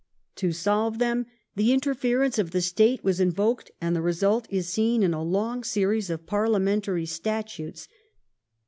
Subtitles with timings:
[0.37, 4.67] To solve them the interference of the State was invoked, terference ^^^ ^j^^ result Is
[4.67, 7.87] seen in a long series of parliamentary statutes.